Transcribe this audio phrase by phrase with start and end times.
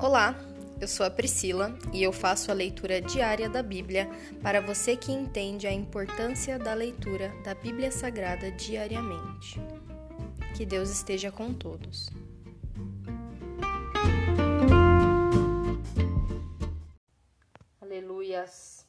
[0.00, 0.32] Olá,
[0.80, 4.08] eu sou a Priscila e eu faço a leitura diária da Bíblia
[4.40, 9.60] para você que entende a importância da leitura da Bíblia Sagrada diariamente.
[10.56, 12.10] Que Deus esteja com todos.
[17.80, 18.86] Aleluias.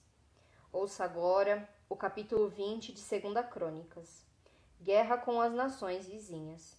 [0.71, 4.23] Ouça agora o capítulo 20 de 2 Crônicas.
[4.79, 6.77] Guerra com as nações vizinhas.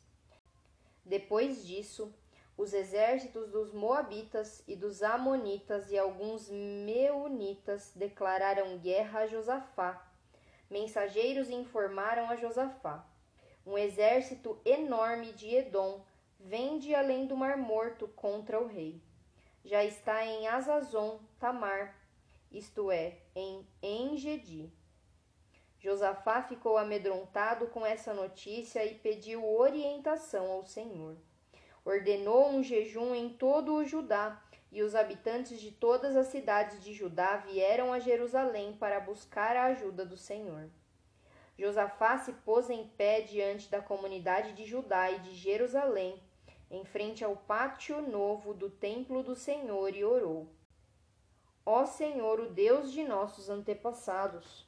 [1.04, 2.14] Depois disso,
[2.60, 10.06] os exércitos dos Moabitas e dos Amonitas e alguns Meunitas declararam guerra a Josafá.
[10.68, 13.02] Mensageiros informaram a Josafá:
[13.66, 16.04] Um exército enorme de Edom
[16.38, 19.00] vem de além do Mar Morto contra o rei.
[19.64, 21.96] Já está em Azazon, Tamar,
[22.52, 24.70] isto é, em Engedi.
[25.78, 31.16] Josafá ficou amedrontado com essa notícia e pediu orientação ao Senhor
[31.84, 36.92] ordenou um jejum em todo o Judá, e os habitantes de todas as cidades de
[36.92, 40.70] Judá vieram a Jerusalém para buscar a ajuda do Senhor.
[41.58, 46.22] Josafá se pôs em pé diante da comunidade de Judá e de Jerusalém,
[46.70, 50.48] em frente ao pátio novo do templo do Senhor, e orou:
[51.66, 54.66] Ó Senhor, o Deus de nossos antepassados,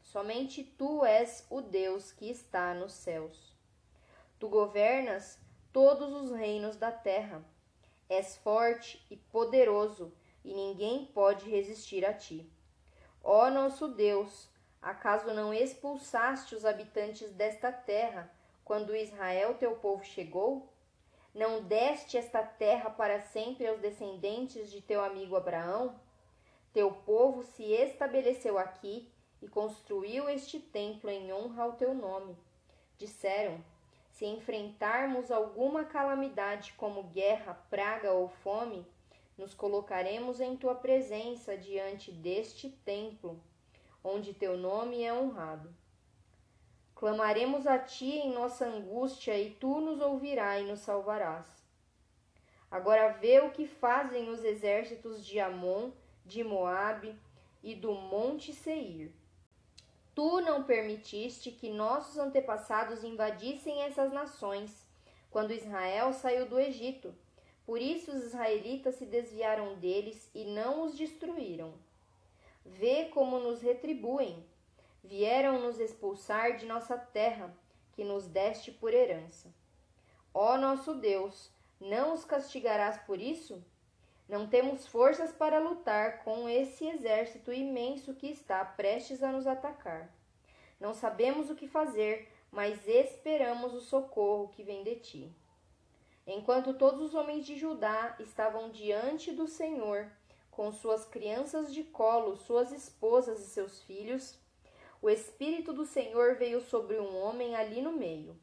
[0.00, 3.54] somente tu és o Deus que está nos céus.
[4.38, 5.38] Tu governas
[5.72, 7.44] todos os reinos da terra.
[8.08, 10.12] És forte e poderoso,
[10.44, 12.50] e ninguém pode resistir a ti.
[13.22, 14.48] Ó nosso Deus,
[14.80, 18.32] acaso não expulsaste os habitantes desta terra
[18.64, 20.72] quando Israel teu povo chegou?
[21.34, 26.00] Não deste esta terra para sempre aos descendentes de teu amigo Abraão?
[26.72, 29.08] Teu povo se estabeleceu aqui
[29.40, 32.36] e construiu este templo em honra ao teu nome.
[32.98, 33.62] Disseram:
[34.20, 38.86] se enfrentarmos alguma calamidade como guerra, praga ou fome,
[39.38, 43.42] nos colocaremos em tua presença diante deste templo,
[44.04, 45.74] onde teu nome é honrado.
[46.94, 51.66] Clamaremos a ti em nossa angústia, e tu nos ouvirás e nos salvarás.
[52.70, 55.92] Agora vê o que fazem os exércitos de Amon,
[56.26, 57.18] de Moabe
[57.62, 59.14] e do monte Seir.
[60.14, 64.84] Tu não permitiste que nossos antepassados invadissem essas nações,
[65.30, 67.14] quando Israel saiu do Egito.
[67.64, 71.74] Por isso os israelitas se desviaram deles e não os destruíram.
[72.64, 74.44] Vê como nos retribuem.
[75.02, 77.56] Vieram nos expulsar de nossa terra,
[77.92, 79.54] que nos deste por herança.
[80.34, 81.50] Ó nosso Deus,
[81.80, 83.64] não os castigarás por isso?
[84.30, 90.08] Não temos forças para lutar com esse exército imenso que está prestes a nos atacar.
[90.78, 95.36] Não sabemos o que fazer, mas esperamos o socorro que vem de ti.
[96.24, 100.08] Enquanto todos os homens de Judá estavam diante do Senhor,
[100.48, 104.38] com suas crianças de colo, suas esposas e seus filhos,
[105.02, 108.38] o Espírito do Senhor veio sobre um homem ali no meio.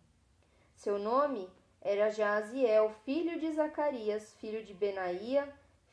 [0.76, 1.50] Seu nome
[1.80, 5.48] era Jaziel, filho de Zacarias, filho de Benaía,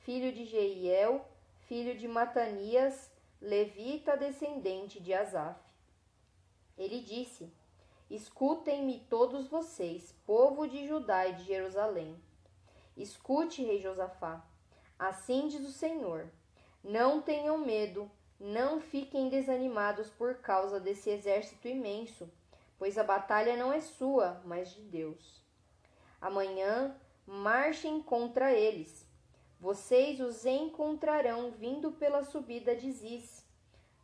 [0.05, 1.27] filho de Jeiel,
[1.67, 3.11] filho de Matanias,
[3.41, 5.59] levita descendente de Asaf.
[6.77, 7.51] Ele disse:
[8.11, 12.17] Escutem-me todos vocês, povo de Judá e de Jerusalém.
[12.95, 14.45] Escute, rei Josafá.
[14.99, 16.29] Assim diz o Senhor:
[16.83, 22.31] Não tenham medo, não fiquem desanimados por causa desse exército imenso,
[22.79, 25.43] pois a batalha não é sua, mas de Deus.
[26.21, 26.95] Amanhã
[27.27, 29.04] marchem contra eles
[29.61, 33.45] vocês os encontrarão vindo pela subida de Ziz,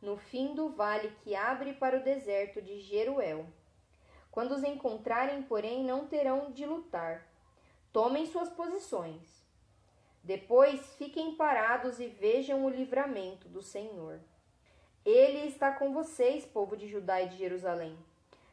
[0.01, 3.47] no fim do vale que abre para o deserto de Jeruel.
[4.31, 7.27] Quando os encontrarem, porém, não terão de lutar.
[7.93, 9.45] Tomem suas posições.
[10.23, 14.21] Depois fiquem parados e vejam o livramento do Senhor.
[15.05, 17.97] Ele está com vocês, povo de Judá e de Jerusalém.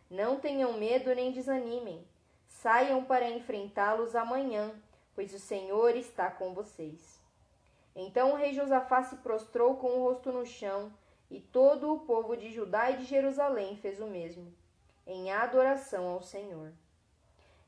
[0.10, 2.06] Não tenham medo nem desanimem.
[2.48, 4.74] Saiam para enfrentá-los amanhã
[5.18, 7.20] pois o Senhor está com vocês.
[7.96, 10.94] Então o rei Josafá se prostrou com o rosto no chão,
[11.28, 14.54] e todo o povo de Judá e de Jerusalém fez o mesmo,
[15.08, 16.72] em adoração ao Senhor.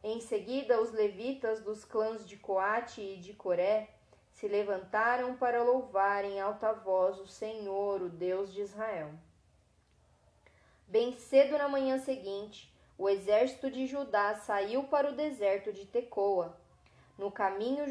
[0.04, 3.90] Em seguida, os levitas dos clãs de Coate e de Coré
[4.32, 9.10] se levantaram para louvar em alta voz o Senhor, o Deus de Israel.
[10.88, 16.56] Bem cedo na manhã seguinte, o exército de Judá saiu para o deserto de Tecoa
[17.20, 17.84] no caminho,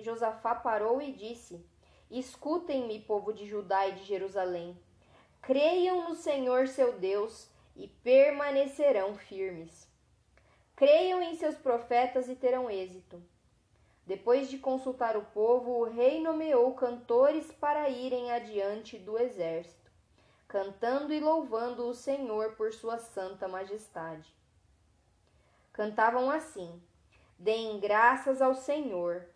[0.00, 1.64] Josafá parou e disse:
[2.10, 4.76] Escutem-me, povo de Judá e de Jerusalém.
[5.40, 9.88] Creiam no Senhor seu Deus e permanecerão firmes.
[10.74, 13.22] Creiam em seus profetas e terão êxito.
[14.04, 19.90] Depois de consultar o povo, o rei nomeou cantores para irem adiante do exército,
[20.48, 24.34] cantando e louvando o Senhor por sua santa majestade.
[25.72, 26.82] Cantavam assim:
[27.38, 29.26] Deem graças ao Senhor,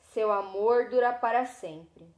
[0.00, 2.08] seu amor dura para sempre.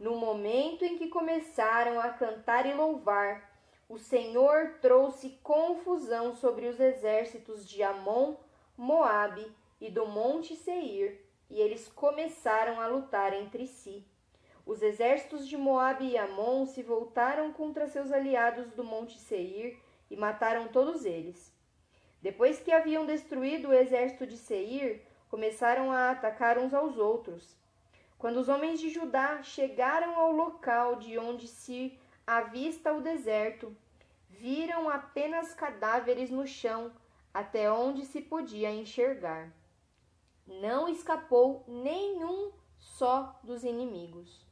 [0.00, 3.52] No momento em que começaram a cantar e louvar,
[3.88, 8.36] o Senhor trouxe confusão sobre os exércitos de Amon,
[8.76, 9.46] Moabe
[9.80, 14.04] e do monte Seir, e eles começaram a lutar entre si.
[14.64, 19.78] Os exércitos de Moabe e Amon se voltaram contra seus aliados do monte Seir
[20.10, 21.52] e mataram todos eles.
[22.22, 27.56] Depois que haviam destruído o exército de Seir, começaram a atacar uns aos outros.
[28.16, 33.76] Quando os homens de Judá chegaram ao local de onde se avista o deserto,
[34.30, 36.92] viram apenas cadáveres no chão
[37.34, 39.52] até onde se podia enxergar
[40.46, 44.46] não escapou nenhum só dos inimigos.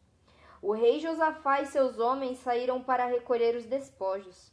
[0.62, 4.52] O rei Josafá e seus homens saíram para recolher os despojos.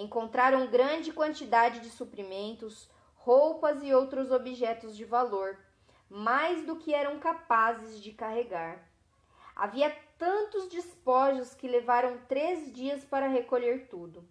[0.00, 5.58] Encontraram grande quantidade de suprimentos, roupas e outros objetos de valor,
[6.08, 8.88] mais do que eram capazes de carregar.
[9.56, 14.24] Havia tantos despojos que levaram três dias para recolher tudo.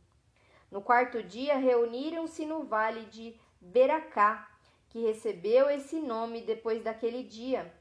[0.71, 4.49] No quarto dia, reuniram-se no vale de Beracá,
[4.87, 7.75] que recebeu esse nome depois daquele dia,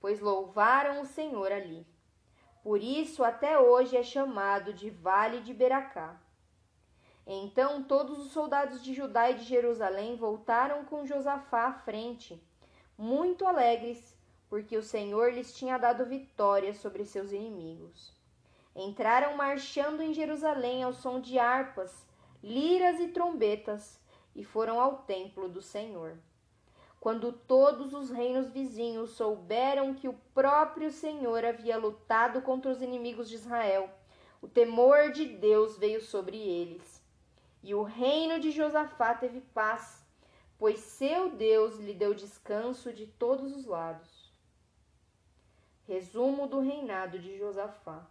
[0.00, 1.86] pois louvaram o Senhor ali.
[2.62, 6.18] Por isso até hoje é chamado de Vale de Beracá.
[7.26, 12.40] Então todos os soldados de Judá e de Jerusalém voltaram com Josafá à frente,
[12.96, 14.16] muito alegres,
[14.48, 18.14] porque o Senhor lhes tinha dado vitória sobre seus inimigos.
[18.76, 22.06] Entraram marchando em Jerusalém ao som de harpas,
[22.40, 23.98] liras e trombetas,
[24.34, 26.16] e foram ao templo do Senhor.
[27.00, 33.28] Quando todos os reinos vizinhos souberam que o próprio Senhor havia lutado contra os inimigos
[33.28, 33.90] de Israel,
[34.42, 36.95] o temor de Deus veio sobre eles.
[37.66, 40.06] E o reino de Josafá teve paz,
[40.56, 44.32] pois seu Deus lhe deu descanso de todos os lados.
[45.84, 48.06] Resumo do reinado de Josafá.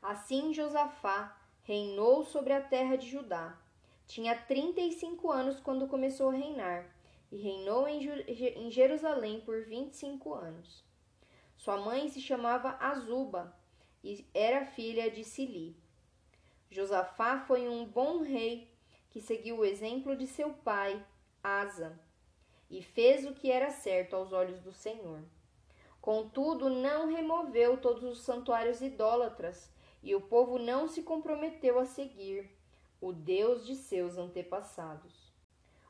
[0.00, 3.58] Assim Josafá reinou sobre a terra de Judá.
[4.06, 6.86] Tinha trinta e cinco anos quando começou a reinar
[7.32, 10.84] e reinou em Jerusalém por vinte e cinco anos.
[11.56, 13.52] Sua mãe se chamava Azuba
[14.04, 15.76] e era filha de Sili.
[16.70, 18.70] Josafá foi um bom rei
[19.10, 21.04] que seguiu o exemplo de seu pai,
[21.42, 21.98] Asa,
[22.70, 25.22] e fez o que era certo aos olhos do Senhor.
[26.00, 29.70] Contudo, não removeu todos os santuários idólatras,
[30.02, 32.48] e o povo não se comprometeu a seguir
[33.00, 35.32] o Deus de seus antepassados.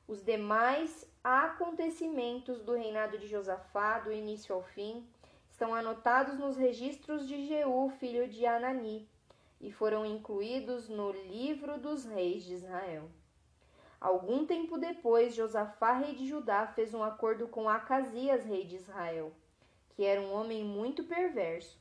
[0.06, 5.06] Os demais acontecimentos do reinado de Josafá, do início ao fim,
[5.50, 9.08] estão anotados nos registros de Jeú, filho de Anani,
[9.60, 13.10] e foram incluídos no livro dos reis de Israel.
[14.00, 19.32] Algum tempo depois, Josafá, rei de Judá, fez um acordo com Acasias, rei de Israel,
[19.90, 21.76] que era um homem muito perverso.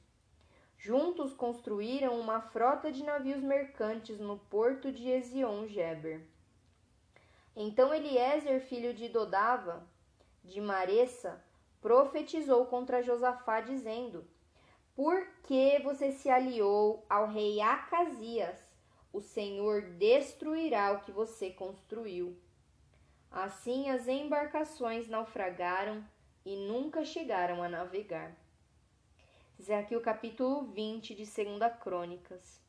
[0.77, 6.21] Juntos construíram uma frota de navios mercantes no porto de Ezion-Geber.
[7.56, 9.88] Então Eliezer, filho de Dodava,
[10.44, 11.44] de Maressa,
[11.81, 14.25] profetizou contra Josafá, dizendo:
[14.97, 18.57] Por que você se aliou ao rei Acasias?
[19.13, 22.35] O Senhor destruirá o que você construiu.
[23.30, 26.04] Assim as embarcações naufragaram
[26.44, 28.35] e nunca chegaram a navegar.
[29.69, 32.59] É aqui o capítulo 20 de 2 Crônicas.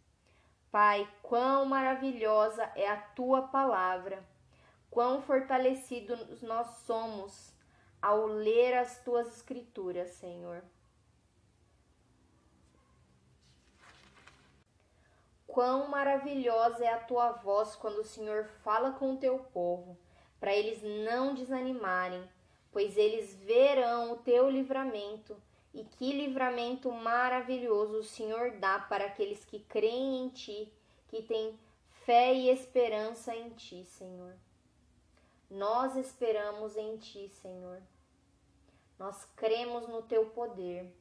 [0.70, 4.22] Pai, quão maravilhosa é a tua palavra!
[4.90, 7.54] Quão fortalecidos nós somos
[8.02, 10.62] ao ler as tuas escrituras, Senhor.
[15.58, 19.98] Quão maravilhosa é a tua voz quando o Senhor fala com o teu povo,
[20.38, 22.22] para eles não desanimarem,
[22.70, 25.36] pois eles verão o teu livramento.
[25.74, 30.72] E que livramento maravilhoso o Senhor dá para aqueles que creem em ti,
[31.08, 31.58] que têm
[32.06, 34.36] fé e esperança em ti, Senhor.
[35.50, 37.82] Nós esperamos em Ti, Senhor.
[38.96, 40.94] Nós cremos no Teu poder.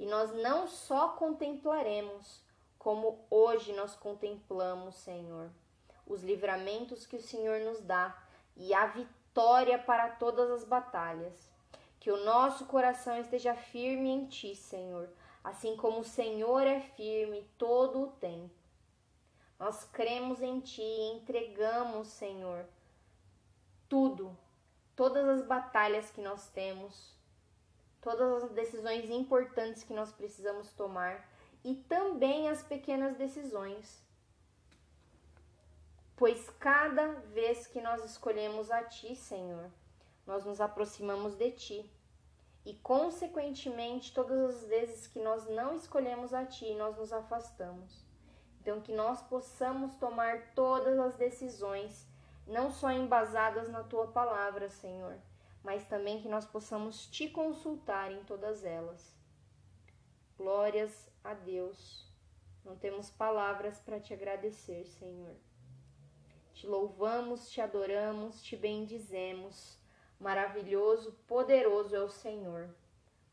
[0.00, 2.47] E nós não só contemplaremos,
[2.78, 5.50] como hoje nós contemplamos, Senhor,
[6.06, 8.16] os livramentos que o Senhor nos dá
[8.56, 11.50] e a vitória para todas as batalhas.
[12.00, 15.08] Que o nosso coração esteja firme em Ti, Senhor,
[15.42, 18.54] assim como o Senhor é firme todo o tempo.
[19.58, 22.64] Nós cremos em Ti e entregamos, Senhor,
[23.88, 24.36] tudo,
[24.94, 27.18] todas as batalhas que nós temos
[28.00, 31.26] todas as decisões importantes que nós precisamos tomar
[31.64, 34.02] e também as pequenas decisões.
[36.16, 39.70] Pois cada vez que nós escolhemos a Ti, Senhor,
[40.26, 41.90] nós nos aproximamos de Ti.
[42.64, 48.04] E, consequentemente, todas as vezes que nós não escolhemos a Ti, nós nos afastamos.
[48.60, 52.06] Então, que nós possamos tomar todas as decisões,
[52.46, 55.16] não só embasadas na Tua palavra, Senhor,
[55.62, 59.16] mas também que nós possamos Te consultar em todas elas.
[60.36, 62.06] Glórias a Deus.
[62.64, 65.34] Não temos palavras para te agradecer, Senhor.
[66.52, 69.78] Te louvamos, te adoramos, te bendizemos.
[70.18, 72.68] Maravilhoso, poderoso é o Senhor.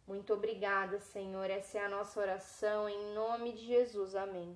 [0.08, 1.50] Muito obrigada, Senhor.
[1.50, 4.16] Essa é a nossa oração em nome de Jesus.
[4.16, 4.56] Amém.